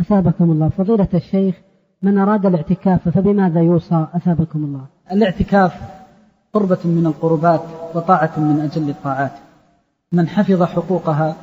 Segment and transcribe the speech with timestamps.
[0.00, 0.68] أثابكم الله.
[0.68, 1.54] فضيلة الشيخ
[2.02, 5.80] من أراد الاعتكاف فبماذا يوصى أثابكم الله؟ الاعتكاف
[6.52, 7.62] قربة من القربات
[7.94, 9.32] وطاعة من أجل الطاعات.
[10.12, 11.36] من حفظ حقوقها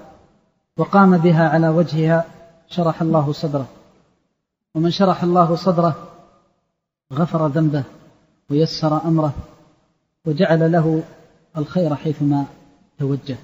[0.77, 2.25] وقام بها على وجهها
[2.67, 3.67] شرح الله صدره.
[4.75, 5.95] ومن شرح الله صدره
[7.13, 7.83] غفر ذنبه
[8.49, 9.33] ويسر أمره
[10.25, 11.03] وجعل له
[11.57, 12.45] الخير حيثما
[12.99, 13.37] توجه.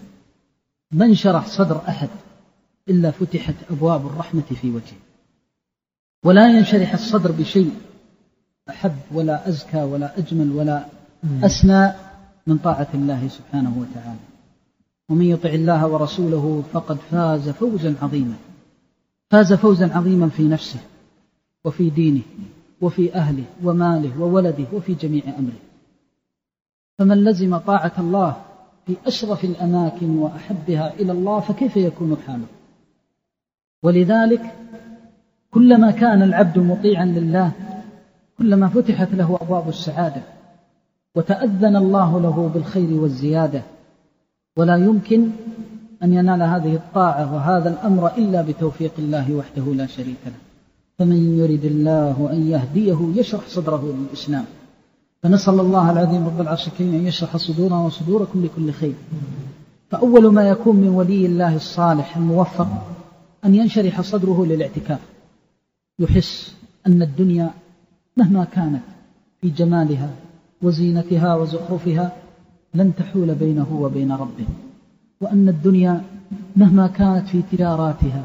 [0.91, 2.09] من شرح صدر أحد
[2.89, 4.97] إلا فتحت أبواب الرحمة في وجهه.
[6.23, 7.71] ولا ينشرح الصدر بشيء
[8.69, 10.85] أحب ولا أزكى ولا أجمل ولا
[11.43, 11.91] اسنى
[12.47, 14.19] من طاعة الله سبحانه وتعالى.
[15.09, 18.35] ومن يطع الله ورسوله فقد فاز فوزا عظيما.
[19.29, 20.79] فاز فوزا عظيما في نفسه
[21.65, 22.21] وفي دينه
[22.81, 25.59] وفي أهله وماله وولده وفي جميع أمره.
[26.99, 28.41] فمن لزم طاعة الله
[28.85, 32.45] في أشرف الأماكن وأحبها إلى الله فكيف يكون حاله؟
[33.83, 34.41] ولذلك
[35.51, 37.51] كلما كان العبد مطيعا لله
[38.37, 40.21] كلما فتحت له أبواب السعادة
[41.15, 43.61] وتأذن الله له بالخير والزيادة
[44.57, 45.29] ولا يمكن
[46.03, 50.31] أن ينال هذه الطاعة وهذا الأمر إلا بتوفيق الله وحده لا شريك له.
[50.99, 54.45] فمن يرد الله أن يهديه يشرح صدره للإسلام.
[55.23, 58.93] فنسأل الله العظيم رب العرش الكريم أن يشرح صدورنا وصدوركم لكل خير.
[59.89, 62.67] فأول ما يكون من ولي الله الصالح الموفق
[63.45, 64.99] أن ينشرح صدره للاعتكاف.
[65.99, 66.55] يحس
[66.87, 67.51] أن الدنيا
[68.17, 68.83] مهما كانت
[69.41, 70.09] في جمالها
[70.61, 72.11] وزينتها وزخرفها
[72.73, 74.45] لن تحول بينه وبين ربه.
[75.21, 76.03] وأن الدنيا
[76.55, 78.23] مهما كانت في تجاراتها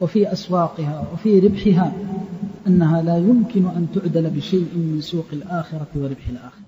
[0.00, 1.92] وفي أسواقها وفي ربحها
[2.66, 6.66] أنها لا يمكن أن تعدل بشيء من سوق الآخرة وربح الآخرة.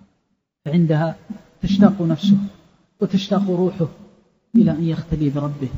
[0.64, 1.16] فعندها
[1.62, 2.36] تشتاق نفسه
[3.00, 3.88] وتشتاق روحه
[4.56, 5.68] إلى أن يختلي بربه.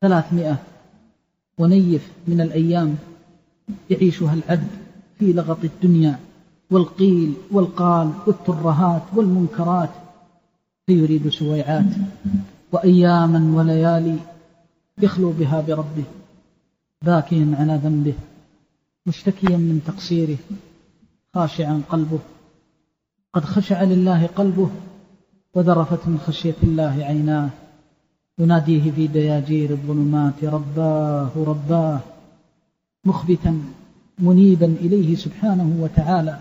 [0.00, 0.56] ثلاثمائة
[1.58, 2.96] ونيف من الأيام
[3.90, 4.70] يعيشها العبد
[5.18, 6.18] في لغط الدنيا
[6.70, 9.90] والقيل والقال والترهات والمنكرات
[10.86, 11.84] فيريد سويعات.
[12.72, 14.16] وأياما وليالي
[14.98, 16.04] يخلو بها بربه
[17.02, 18.14] باكيا على ذنبه
[19.06, 20.36] مشتكيا من تقصيره
[21.34, 22.18] خاشعا قلبه.
[23.34, 24.70] قد خشع لله قلبه
[25.54, 27.50] وذرفت من خشية الله عيناه.
[28.38, 32.00] يناديه في دياجير الظلمات رباه رباه.
[33.04, 33.62] مخبتا
[34.18, 36.38] منيبا إليه سبحانه وتعالى.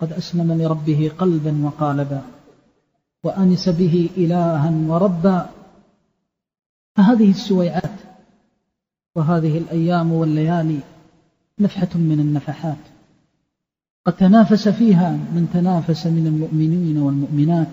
[0.00, 2.22] قد أسلم لربه قلبا وقالبا.
[3.24, 5.50] وأنس به إلها وربا.
[6.96, 7.98] فهذه السويعات
[9.14, 10.78] وهذه الأيام والليالي
[11.58, 12.76] نفحة من النفحات.
[14.06, 17.68] قد تنافس فيها من تنافس من المؤمنين والمؤمنات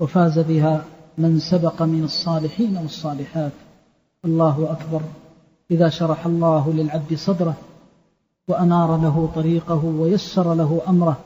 [0.00, 0.84] وفاز بها
[1.18, 3.52] من سبق من الصالحين والصالحات.
[4.24, 5.00] الله أكبر.
[5.70, 7.54] إذا شرح الله للعبد صدره
[8.48, 11.16] وأنار له طريقه ويسر له أمره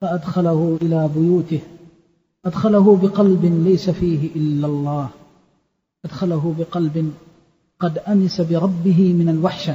[0.00, 1.60] فأدخله إلى بيوته.
[2.44, 5.08] أدخله بقلب ليس فيه إلا الله.
[6.04, 7.12] أدخله بقلب
[7.80, 9.74] قد أنس بربه من الوحشة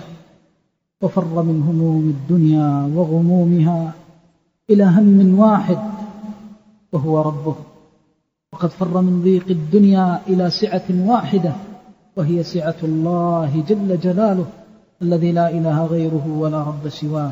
[1.02, 3.94] وفر من هموم الدنيا وغمومها
[4.70, 5.80] إلى هم واحد
[6.92, 7.56] وهو ربه.
[8.53, 11.53] وقد فر من ضيق الدنيا إلى سعة واحدة
[12.18, 14.46] وهي سعة الله جل جلاله
[15.02, 17.31] الذي لا إله غيره ولا رب سواه.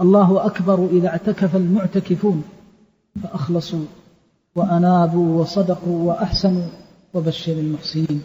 [0.00, 2.42] الله أكبر إذا اعتكف المعتكفون
[3.22, 3.84] فأخلصوا
[4.56, 6.68] وأنابوا وصدقوا وأحسنوا
[7.14, 8.22] وبشر المحسنين.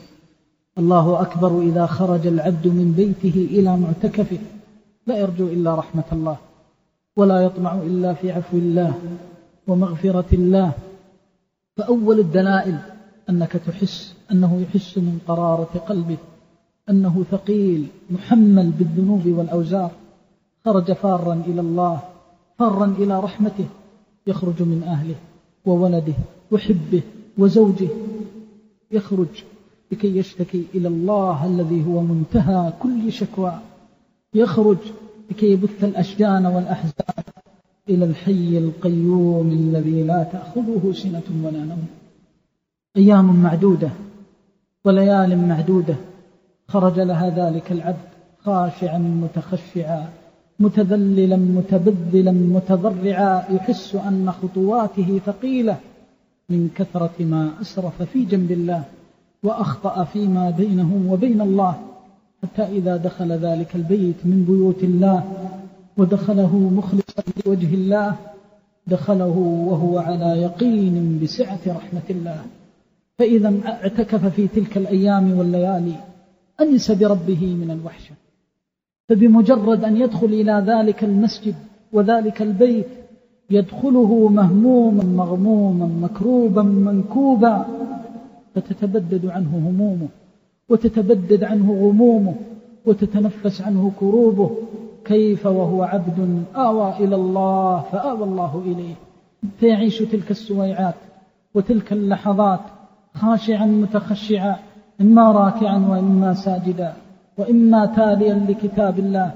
[0.77, 4.37] الله أكبر إذا خرج العبد من بيته إلى معتكفه
[5.07, 6.37] لا يرجو إلا رحمة الله
[7.17, 8.93] ولا يطمع إلا في عفو الله
[9.67, 10.71] ومغفرة الله
[11.81, 12.77] فأول الدلائل
[13.29, 16.17] أنك تحس أنه يحس من قرارة قلبه
[16.89, 19.91] أنه ثقيل محمل بالذنوب والأوزار.
[20.65, 21.99] خرج فارا إلى الله
[22.59, 23.65] فارا إلى رحمته
[24.27, 25.15] يخرج من أهله
[25.65, 26.13] وولده
[26.51, 27.01] وحبه
[27.37, 27.89] وزوجه
[28.91, 29.43] يخرج
[29.91, 33.59] لكي يشتكي إلى الله الذي هو منتهى كل شكوى
[34.33, 34.77] يخرج
[35.31, 37.20] لكي يبث الأشجان والأحزان.
[37.89, 41.85] إلى الحي القيوم الذي لا تأخذه سنة ولا نوم.
[42.97, 43.89] أيام معدودة
[44.85, 45.95] وليال معدودة
[46.67, 50.09] خرج لها ذلك العبد خاشعا متخشعا
[50.59, 55.77] متذللا متبذلا متضرعا يحس أن خطواته ثقيلة.
[56.51, 58.83] من كثرة ما أسرف في جنب الله
[59.43, 61.75] وأخطأ فيما بينه وبين الله
[62.43, 65.23] حتى إذا دخل ذلك البيت من بيوت الله
[65.97, 67.00] ودخله مخلصا
[67.45, 68.15] لوجه الله
[68.87, 69.37] دخله
[69.67, 72.41] وهو على يقين بسعة رحمة الله.
[73.17, 75.95] فإذا اعتكف في تلك الأيام والليالي
[76.61, 78.15] أنس بربه من الوحشة.
[79.09, 81.55] فبمجرد أن يدخل إلى ذلك المسجد
[81.93, 82.87] وذلك البيت
[83.49, 87.65] يدخله مهموما مغموما مكروبا منكوبا
[88.55, 90.07] فتتبدد عنه همومه
[90.69, 92.35] وتتبدد عنه غمومه
[92.85, 94.57] وتتنفس عنه كروبه
[95.05, 98.93] كيف وهو عبد آوى إلى الله فآوى الله إليه.
[99.59, 100.95] فيعيش تلك السويعات
[101.53, 102.59] وتلك اللحظات
[103.15, 104.55] خاشعا متخشعا
[105.01, 106.93] إما راكعا وإما ساجدا
[107.37, 109.31] وإما تاليا لكتاب الله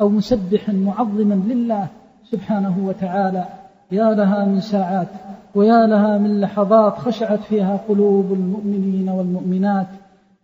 [0.00, 1.86] أو مسبحا معظما لله
[2.30, 3.44] سبحانه وتعالى.
[3.92, 5.08] يا لها من ساعات
[5.54, 9.86] ويا لها من لحظات خشعت فيها قلوب المؤمنين والمؤمنات.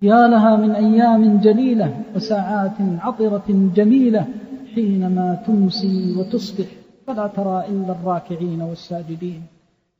[0.02, 4.26] يا لها من أيام جليلة وساعات عطرة جميلة
[4.74, 6.66] حينما تمسي وتصبح
[7.06, 9.42] فلا ترى إلا الراكعين والساجدين.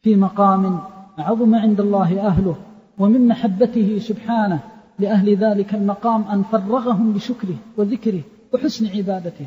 [0.02, 0.80] في مقام
[1.18, 2.56] عظم عند الله أهله
[2.98, 4.60] ومن محبته سبحانه
[4.98, 8.20] لأهل ذلك المقام أن فرغهم بشكره وذكره
[8.54, 9.46] وحسن عبادته.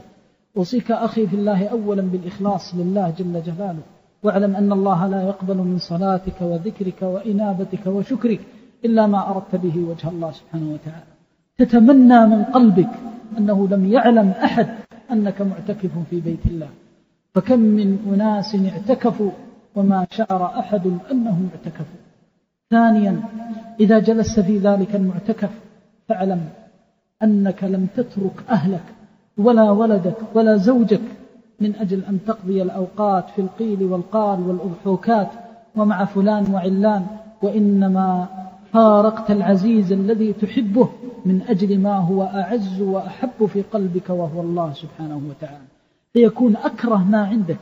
[0.58, 3.84] أوصيك أخي في الله أولا بالإخلاص لله جل جلاله.
[4.24, 8.40] واعلم أن الله لا يقبل من صلاتك وذكرك وإنابتك وشكرك
[8.86, 11.16] إلا ما أردت به وجه الله سبحانه وتعالى.
[11.58, 12.90] تتمنى من قلبك
[13.38, 14.68] أنه لم يعلم أحد
[15.12, 16.70] أنك معتكف في بيت الله.
[17.34, 19.32] فكم من أناس اعتكفوا
[19.76, 22.06] وما شعر أحد أنهم اعتكفوا.
[22.70, 23.22] ثانيا
[23.80, 25.50] إذا جلست في ذلك المعتكف
[26.08, 26.50] فاعلم
[27.24, 28.84] أنك لم تترك أهلك
[29.38, 31.02] ولا ولدك ولا زوجك
[31.60, 35.28] من أجل أن تقضي الأوقات في القيل والقال والأضحوكات
[35.76, 37.06] ومع فلان وعلان
[37.42, 38.28] وإنما
[38.76, 40.90] فارقت العزيز الذي تحبه
[41.26, 45.66] من أجل ما هو أعز وأحب في قلبك وهو الله سبحانه وتعالى.
[46.14, 47.58] فيكون أكره ما عندك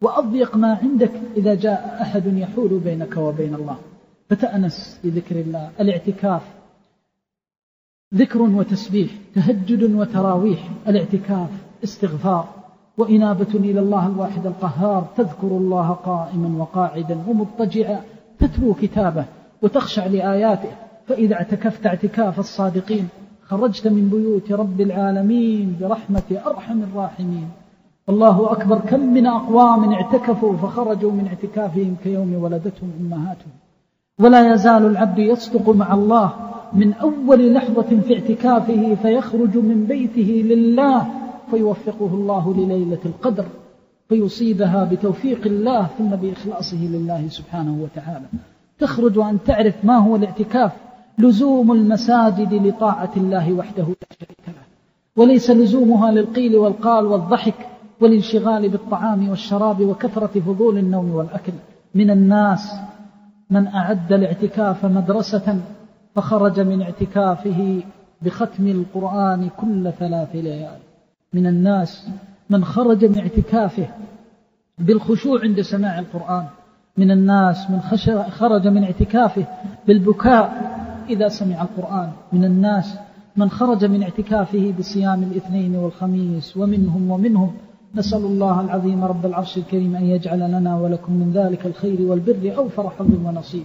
[0.00, 3.76] وأضيق ما عندك إذا جاء أحد يحول بينك وبين الله.
[4.30, 5.70] فتأنس بذكر الله.
[5.80, 6.42] الاعتكاف
[8.14, 10.68] ذكر وتسبيح تهجد وتراويح.
[10.88, 11.50] الاعتكاف
[11.84, 12.48] استغفار.
[12.98, 15.08] وإنابة إلى الله الواحد القهار.
[15.16, 18.00] تذكر الله قائما وقاعدا ومضطجعا.
[18.38, 19.24] تتلو كتابه.
[19.64, 20.68] وتخشع لآياته
[21.06, 23.08] فإذا اعتكفت اعتكاف الصادقين
[23.42, 27.48] خرجت من بيوت رب العالمين برحمة أرحم الراحمين.
[28.08, 33.52] الله أكبر كم من أقوام اعتكفوا فخرجوا من اعتكافهم كيوم ولدتهم أمهاتهم.
[34.18, 36.32] ولا يزال العبد يصدق مع الله
[36.72, 41.06] من أول لحظة في اعتكافه فيخرج من بيته لله
[41.50, 43.44] فيوفقه الله لليلة القدر
[44.08, 48.26] فيصيبها بتوفيق الله ثم بإخلاصه لله سبحانه وتعالى.
[48.84, 50.72] تخرج أن تعرف ما هو الاعتكاف.
[51.18, 54.64] لزوم المساجد لطاعة الله وحده لا شريك له.
[55.16, 57.54] وليس لزومها للقيل والقال والضحك
[58.00, 61.52] والانشغال بالطعام والشراب وكثرة فضول النوم والأكل.
[61.94, 62.74] من الناس
[63.50, 65.60] من أعد الاعتكاف مدرسة
[66.14, 67.82] فخرج من اعتكافه
[68.22, 70.78] بختم القرآن كل ثلاث ليال.
[71.32, 72.08] من الناس
[72.50, 73.88] من خرج من اعتكافه
[74.78, 76.46] بالخشوع عند سماع القرآن.
[76.96, 77.80] من الناس من
[78.30, 79.44] خرج من اعتكافه
[79.86, 80.74] بالبكاء
[81.10, 82.10] إذا سمع القرآن.
[82.32, 82.96] من الناس
[83.36, 87.54] من خرج من اعتكافه بصيام الاثنين والخميس ومنهم ومنهم.
[87.94, 92.90] نسأل الله العظيم رب العرش الكريم أن يجعل لنا ولكم من ذلك الخير والبر أوفر
[92.90, 93.64] حظ ونصيب.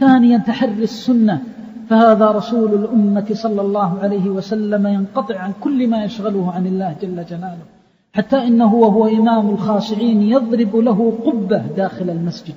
[0.00, 1.42] ثانيا تحري السنة.
[1.90, 7.24] فهذا رسول الأمة صلى الله عليه وسلم ينقطع عن كل ما يشغله عن الله جل
[7.24, 7.64] جلاله.
[8.12, 12.54] حتى إنه وهو إمام الخاشعين يضرب له قبة داخل المسجد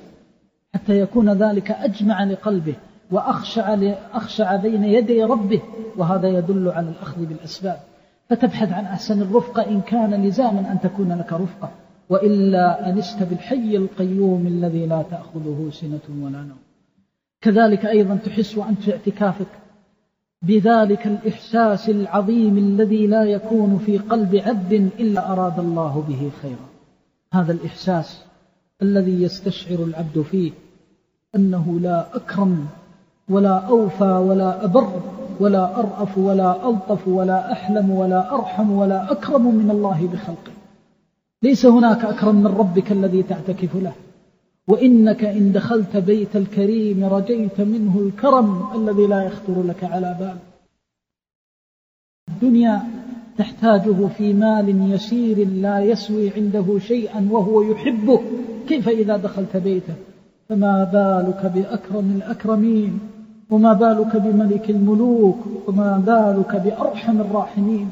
[0.74, 2.74] حتى يكون ذلك أجمع لقلبه
[3.10, 3.76] وأخشع,
[4.12, 5.60] أخشع بين يدي ربه
[5.96, 7.76] وهذا يدل على الأخذ بالأسباب.
[8.28, 11.70] فتبحث عن أحسن الرفقة إن كان لزاما أن تكون لك رفقة
[12.08, 16.58] وإلا أنست بالحي القيوم الذي لا تأخذه سنة ولا نوم.
[17.40, 19.46] كذلك أيضا تحس وأنت في اعتكافك
[20.48, 26.66] بذلك الإحساس العظيم الذي لا يكون في قلب عبد إلا أراد الله به خيرا.
[27.32, 28.24] هذا الإحساس
[28.82, 30.52] الذي يستشعر العبد فيه
[31.36, 32.66] أنه لا أكرم
[33.28, 34.88] ولا أوفى ولا أبر
[35.40, 40.52] ولا أرأف ولا ألطف ولا أحلم ولا أرحم ولا أكرم من الله بخلقه.
[41.42, 43.92] ليس هناك أكرم من ربك الذي تعتكف له.
[44.68, 50.36] وإنك إن دخلت بيت الكريم رجيت منه الكرم الذي لا يخطر لك على بال.
[52.28, 52.82] الدنيا
[53.38, 58.20] تحتاجه في مال يسير لا يسوي عنده شيئا وهو يحبه.
[58.68, 59.94] كيف إذا دخلت بيته؟
[60.48, 62.98] فما بالك بأكرم الأكرمين؟
[63.50, 67.88] وما بالك بملك الملوك؟ وما بالك بأرحم الراحمين؟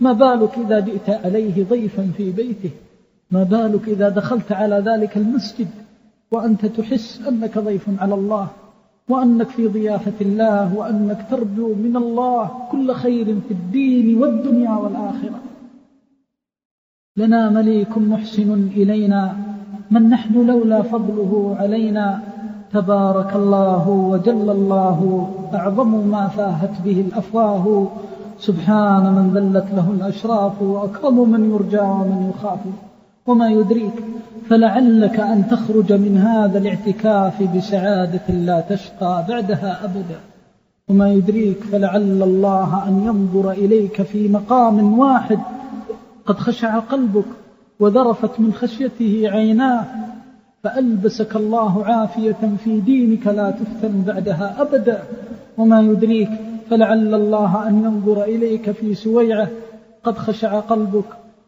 [0.00, 2.70] ما بالك إذا جئت عليه ضيفا في بيته؟
[3.30, 5.68] ما بالك إذا دخلت على ذلك المسجد؟
[6.32, 8.48] وأنت تحس أنك ضيف على الله
[9.08, 15.40] وأنك في ضيافة الله وأنك ترجو من الله كل خير في الدين والدنيا والآخرة.
[17.16, 19.36] لنا مليك محسن إلينا
[19.90, 22.20] من نحن لولا فضله علينا.
[22.72, 27.86] تبارك الله وجل الله أعظم ما فاهت به الأفواه.
[28.38, 32.89] سبحان من ذلت له الأشراف وأكرم من يرجى ومن يخاف.
[33.30, 33.92] وما يدريك
[34.48, 40.20] فلعلك أن تخرج من هذا الاعتكاف بسعادة لا تشقى بعدها أبدا.
[40.88, 45.38] وما يدريك فلعل الله أن ينظر إليك في مقام واحد
[46.26, 47.24] قد خشع قلبك
[47.80, 49.84] وذرفت من خشيته عيناه
[50.62, 55.02] فألبسك الله عافية في دينك لا تفتن بعدها أبدا.
[55.58, 56.30] وما يدريك
[56.70, 59.48] فلعل الله أن ينظر إليك في سويعة
[60.04, 61.04] قد خشع قلبك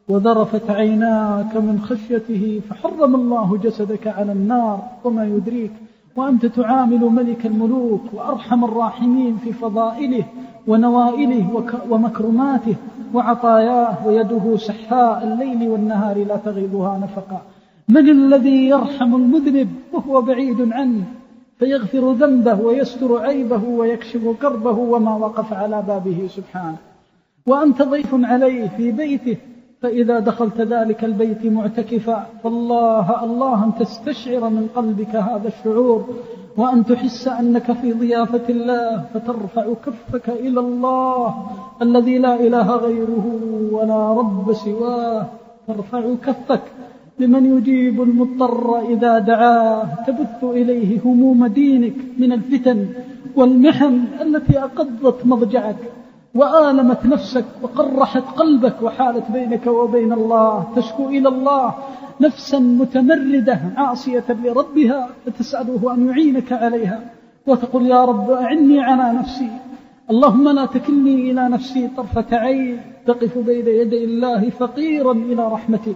[0.09, 5.73] وذرفت عيناك من خشيته فحرم الله جسدك على النار وما يدريك
[6.17, 10.25] وأنت تعامل ملك الملوك وأرحم الراحمين في فضائله
[10.67, 12.75] ونوائله ومكرماته
[13.15, 17.43] وعطاياه ويده سحاء الليل والنهار لا تغيضها نفقا
[17.89, 21.05] من الذي يرحم المذنب وهو بعيد عنه؟
[21.59, 26.77] فيغفر ذنبه ويستر عيبه ويكشف كربه وما وقف على بابه سبحانه.
[27.47, 29.37] وأنت ضيف عليه في بيته
[29.83, 36.05] فإذا دخلت ذلك البيت معتكفا فالله الله أن تستشعر من قلبك هذا الشعور
[36.57, 41.35] وأن تحس أنك في ضيافة الله فترفع كفك إلى الله
[41.83, 43.27] الذي لا إله غيره
[43.73, 45.27] ولا رب سواه
[45.67, 46.63] ترفع كفك
[47.19, 52.87] لمن يجيب المضطر إذا دعاه تبث إليه هموم دينك من الفتن
[53.37, 55.77] والمحن التي أقضت مضجعك.
[56.35, 60.67] وآلمت نفسك وقرحت قلبك وحالت بينك وبين الله.
[60.77, 61.75] تشكو إلى الله
[62.21, 67.01] نفسا متمردة عاصية لربها فتسأله أن يعينك عليها
[67.47, 69.51] وتقول يا رب أعني على نفسي.
[70.11, 75.95] اللهم لا تكلني إلى نفسي طرفة عين تقف بين يدي الله فقيرا إلى رحمته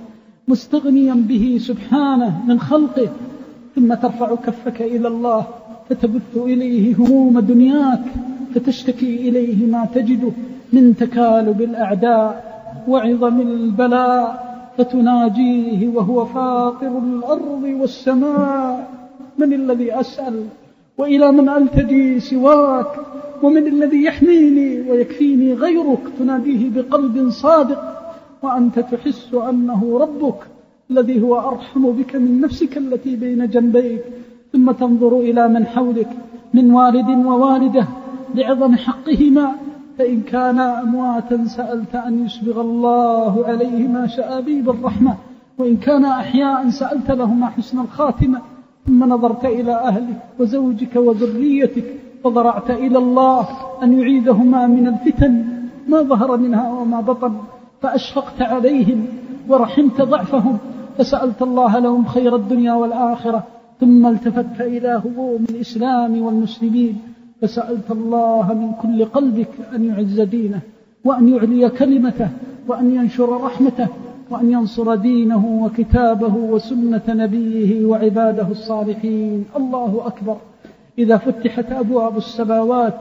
[0.48, 3.08] مستغنيا به سبحانه من خلقه
[3.76, 5.44] ثم ترفع كفك إلى الله
[5.88, 8.04] فتبث إليه هموم دنياك.
[8.56, 10.32] فتشتكي إليه ما تجده
[10.72, 12.30] من تكالب الأعداء
[12.88, 14.46] وعظم البلاء
[14.78, 18.90] فتناجيه وهو فاطر الأرض والسماء.
[19.38, 20.44] من الذي أسأل
[20.98, 22.92] وإلى من ألتجي سواك؟
[23.42, 27.82] ومن الذي يحميني ويكفيني غيرك؟ تناديه بقلب صادق
[28.42, 30.38] وأنت تحس أنه ربك
[30.90, 34.02] الذي هو أرحم بك من نفسك التي بين جنبيك.
[34.52, 36.08] ثم تنظر إلى من حولك
[36.54, 37.86] من والد ووالدة
[38.36, 39.52] لعظم حقهما
[39.98, 45.16] فإن كانا أمواتا سألت أن يسبغ الله عليهما شآبيب الرحمة
[45.58, 48.40] وإن كانا أحياء سألت لهما حسن الخاتمة
[48.86, 51.84] ثم نظرت إلى أهلك وزوجك وذريتك
[52.24, 53.48] فضرعت إلى الله
[53.82, 55.44] أن يعيدهما من الفتن
[55.88, 57.36] ما ظهر منها وما بطن
[57.82, 59.06] فأشفقت عليهم
[59.48, 60.58] ورحمت ضعفهم
[60.98, 63.46] فسألت الله لهم خير الدنيا والآخرة
[63.80, 67.15] ثم التفت إلى هموم الإسلام والمسلمين.
[67.40, 70.60] فسألت الله من كل قلبك أن يعز دينه
[71.04, 72.28] وأن يعلي كلمته
[72.68, 73.88] وأن ينشر رحمته
[74.30, 79.44] وأن ينصر دينه وكتابه وسنة نبيه وعباده الصالحين.
[79.56, 80.36] الله أكبر.
[80.98, 82.94] إذا فتحت أبواب السماوات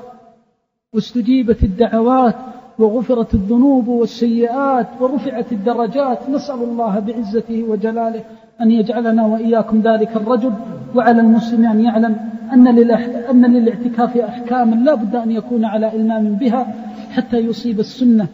[0.93, 2.35] واستجيبت الدعوات
[2.79, 8.23] وغفرت الذنوب والسيئات ورفعت الدرجات نسأل الله بعزته وجلاله
[8.61, 10.53] أن يجعلنا وإياكم ذلك الرجل
[10.95, 12.17] وعلى المسلم أن يعلم
[12.53, 12.67] أن,
[13.29, 16.73] أن للاعتكاف أحكاما لا بد أن يكون على إلمام بها
[17.11, 18.27] حتى يصيب السنة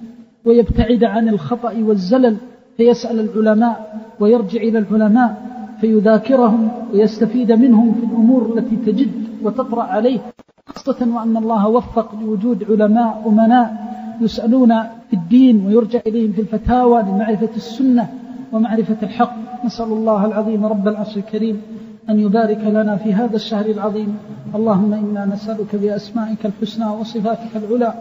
[0.46, 2.38] ويبتعد عن الخطأ والزلل
[2.78, 5.42] فيسأل العلماء ويرجع إلى العلماء
[5.82, 9.12] فيذاكرهم ويستفيد منهم في الأمور التي تجد
[9.44, 10.20] وتطرأ عليه
[10.68, 13.92] خاصة وأن الله وفق لوجود علماء أمناء
[14.22, 18.10] يسألون في الدين ويرجع إليهم في الفتاوى لمعرفة السنة
[18.52, 19.66] ومعرفة الحق.
[19.66, 21.62] نسأل الله العظيم رب العرش الكريم
[22.10, 24.18] أن يبارك لنا في هذا الشهر العظيم.
[24.56, 27.94] اللهم إنا نسألك بأسمائك الحسنى وصفاتك العلى.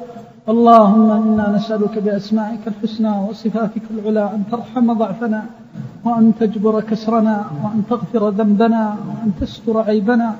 [0.49, 5.45] اللهم إنا نسألك بأسمائك الحسنى وصفاتك العلى أن ترحم ضعفنا
[6.05, 10.35] وأن تجبر كسرنا وأن تغفر ذنبنا وأن تستر عيبنا.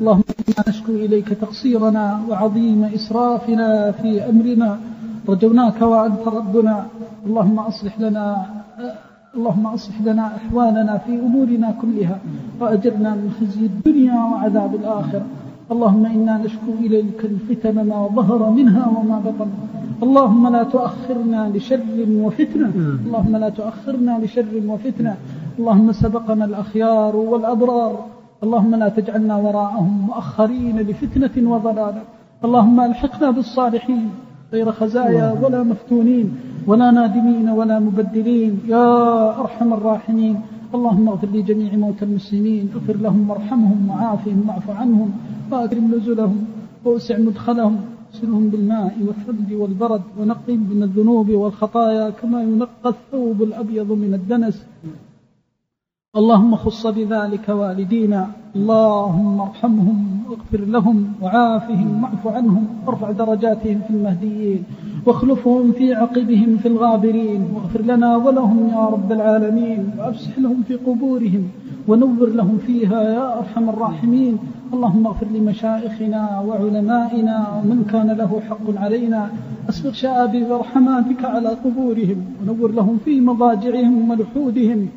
[0.00, 4.78] اللهم إنا نشكو إليك تقصيرنا وعظيم إسرافنا في أمرنا.
[5.28, 6.86] رجوناك وأنت ربنا.
[7.26, 8.26] اللهم أصلح لنا
[9.36, 12.18] اللهم أصلح لنا أحوالنا في أمورنا كلها
[12.60, 15.26] وأجرنا من خزي الدنيا وعذاب الآخرة.
[15.72, 19.50] اللهم إنا نشكو إليك الفتن ما ظهر منها وما بطن.
[20.02, 21.80] اللهم لا تؤخرنا لشر
[22.24, 22.68] وفتنة.
[23.06, 25.16] اللهم لا تؤخرنا لشر وفتنة.
[25.58, 27.94] اللهم سبقنا الأخيار والأبرار.
[28.44, 32.02] اللهم لا تجعلنا وراءهم مؤخرين لفتنة وضلالة
[32.44, 34.10] اللهم ألحقنا بالصالحين.
[34.52, 38.60] غير خزايا ولا مفتونين ولا نادمين ولا مبدلين.
[38.68, 40.40] يا أرحم الراحمين.
[40.74, 42.70] اللهم اغفر لجميع موتى المسلمين.
[42.74, 45.10] اغفر لهم وارحمهم وعافهم واعف عنهم
[45.50, 46.44] وأكرم نزلهم
[46.84, 47.76] ووسع مدخلهم.
[48.14, 54.66] اغسلهم بالماء والثلج والبرد ونقهم من الذنوب والخطايا كما ينقى الثوب الأبيض من الدنس.
[56.16, 58.30] اللهم خص بذلك والدينا.
[58.56, 60.21] اللهم ارحمهم.
[60.32, 64.64] واغفر لهم وعافهم واعف عنهم وارفع درجاتهم في المهديين
[65.06, 71.44] واخلفهم في عقبهم في الغابرين واغفر لنا ولهم يا رب العالمين وأفسح لهم في قبورهم
[71.88, 74.38] ونور لهم فيها يا أرحم الراحمين.
[74.74, 79.30] اللهم اغفر لمشايخنا وعلمائنا ومن كان له حق علينا
[79.68, 84.88] اسبغ شآبي برحماتك على قبورهم ونور لهم في مضاجعهم ولحودهم.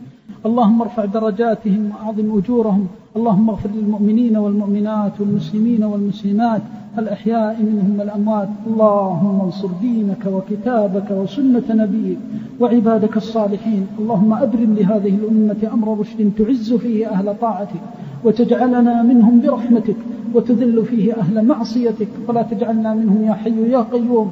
[0.45, 2.87] اللهم ارفع درجاتهم وأعظم أجورهم.
[3.15, 6.61] اللهم اغفر للمؤمنين والمؤمنات والمسلمين والمسلمات.
[6.99, 12.17] الأحياء منهم والأموات اللهم انصر دينك وكتابك وسنة نبيك
[12.59, 13.87] وعبادك الصالحين.
[13.99, 17.81] اللهم أبرم لهذه الأمة أمر رشد تعز فيه أهل طاعتك
[18.23, 19.95] وتجعلنا منهم برحمتك
[20.33, 22.07] وتذل فيه أهل معصيتك.
[22.27, 24.31] ولا تجعلنا منهم يا حي يا قيوم.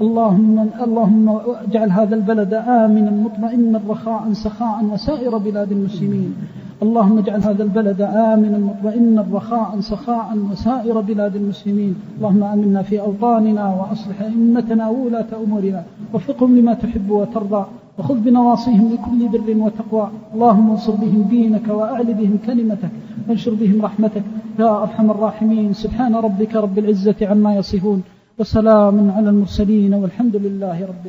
[0.00, 1.38] اللهم اللهم
[1.68, 6.34] اجعل هذا البلد آمنا مطمئنا رخاء سخاء وسائر بلاد المسلمين.
[6.82, 11.94] اللهم اجعل هذا البلد آمنا مطمئنا رخاء سخاء وسائر بلاد المسلمين.
[12.18, 15.82] اللهم آمنا في أوطاننا وأصلح أئمتنا وولاة أمورنا.
[16.14, 17.64] وفقهم لما تحب وترضى.
[17.98, 20.08] وخذ بنواصيهم لكل بر وتقوى.
[20.34, 22.90] اللهم انصر بهم دينك وأعل بهم كلمتك.
[23.28, 24.22] وانشر بهم رحمتك.
[24.58, 25.72] يا أرحم الراحمين.
[25.72, 28.02] سبحان ربك رب العزة عما يصفون.
[28.38, 31.04] وسلام على المرسلين والحمد لله رب